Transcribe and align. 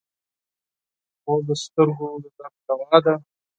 خوب 1.21 1.39
د 1.47 1.49
سترګو 1.63 2.09
د 2.23 2.25
درد 2.37 2.55
دوا 2.67 2.97
ده 3.05 3.15